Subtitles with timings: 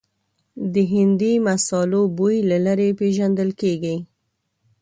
[0.73, 3.97] د هندي مسالو بوی له لرې پېژندل کېږي.